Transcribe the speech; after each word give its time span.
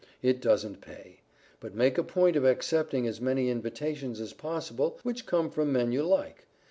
It 0.23 0.41
doesn't 0.41 0.81
pay. 0.81 1.19
But 1.59 1.75
make 1.75 1.99
a 1.99 2.03
point 2.03 2.35
of 2.35 2.43
accepting 2.43 3.05
as 3.05 3.21
many 3.21 3.51
invitations 3.51 4.19
as 4.19 4.33
possible 4.33 4.97
which 5.03 5.27
come 5.27 5.51
from 5.51 5.71
men 5.71 5.91
you 5.91 6.01
like. 6.01 6.47